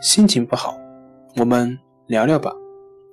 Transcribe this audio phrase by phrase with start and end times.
[0.00, 0.80] 心情不好，
[1.36, 2.50] 我们聊聊吧。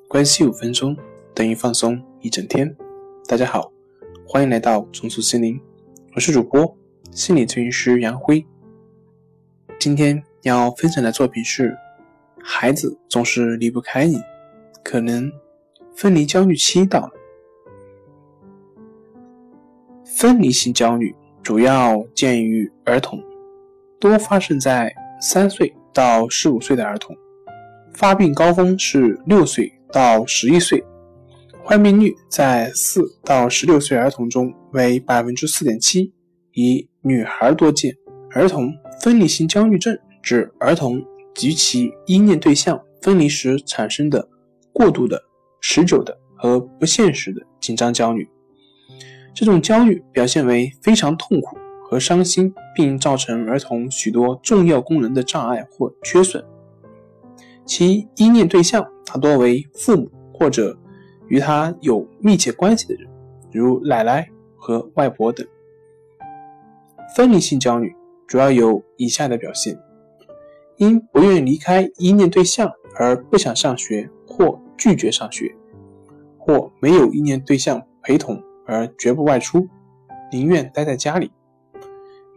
[0.07, 0.95] 关系五分钟
[1.35, 2.73] 等于放松一整天。
[3.27, 3.69] 大家好，
[4.25, 5.59] 欢迎来到重塑心灵，
[6.15, 6.77] 我是主播
[7.11, 8.45] 心理咨询师杨辉。
[9.77, 11.77] 今天要分享的作品是：
[12.41, 14.21] 孩子总是离不开你，
[14.81, 15.29] 可能
[15.93, 17.11] 分离焦虑期到了。
[20.05, 21.13] 分离性焦虑
[21.43, 23.21] 主要见于儿童，
[23.99, 27.17] 多发生在三岁到十五岁的儿童，
[27.95, 30.83] 发病高峰是六岁到十一岁，
[31.63, 36.13] 患病率在四到十六岁儿童中为百分之四点七，
[36.53, 37.91] 以女孩多见。
[38.35, 41.03] 儿童分离性焦虑症指儿童
[41.33, 44.29] 及其依恋对象分离时产生的
[44.71, 45.19] 过度的、
[45.61, 48.29] 持久的和不现实的紧张焦虑。
[49.33, 51.57] 这种焦虑表现为非常痛苦
[51.89, 56.43] 和伤心，并造成儿童许多重要功能的障碍或缺损。
[57.65, 60.77] 其依恋对象大多为父母或者
[61.27, 63.07] 与他有密切关系的人，
[63.51, 65.47] 如奶奶和外婆等。
[67.15, 67.95] 分离性焦虑
[68.27, 69.77] 主要有以下的表现：
[70.75, 75.55] 因不愿离开依恋对象而不想上学或拒绝上学，
[76.37, 78.43] 或没有依恋对象陪同。
[78.69, 79.65] 而绝不外出，
[80.29, 81.31] 宁愿待在家里。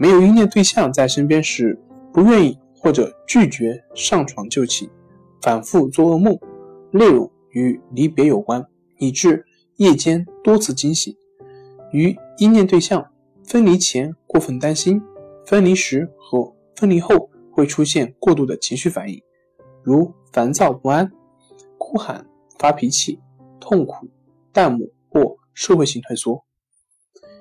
[0.00, 1.78] 没有依恋对象在身边时，
[2.10, 4.88] 不愿意或者拒绝上床就寝，
[5.42, 6.38] 反复做噩梦，
[6.90, 9.44] 内容与离别有关，以致
[9.76, 11.14] 夜间多次惊醒。
[11.92, 13.06] 与依恋对象
[13.44, 15.02] 分离前过分担心，
[15.44, 19.20] 分离时和分离后会出现过度的情绪反应，
[19.82, 21.12] 如烦躁不安、
[21.76, 22.26] 哭喊、
[22.58, 23.20] 发脾气、
[23.60, 24.08] 痛苦、
[24.50, 25.36] 淡漠或。
[25.52, 26.42] 社会性退缩，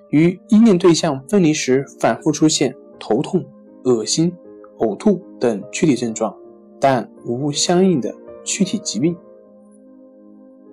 [0.10, 3.46] 与依恋对象分离时反复出现头痛、
[3.84, 4.32] 恶心、
[4.80, 6.36] 呕吐等躯体症状，
[6.80, 9.16] 但无相应的躯体疾病。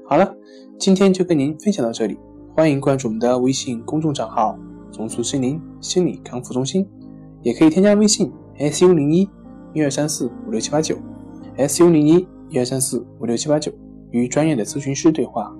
[0.04, 0.34] 好了，
[0.78, 2.18] 今天就跟您分享到这里，
[2.54, 4.58] 欢迎关注我们的微信公众账号
[4.92, 6.88] “重塑心灵心理康复中心”，
[7.42, 9.28] 也可以添加微信 “su 零一
[9.74, 10.96] 一二三四五六七八九
[11.58, 13.72] ”，“su 零一一二三四五六七八九”，
[14.12, 15.54] 与专业的咨询师对话。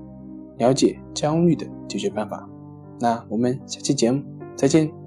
[0.59, 2.49] 了解焦虑的解决办法，
[2.99, 4.23] 那我们下期节目
[4.57, 5.06] 再见。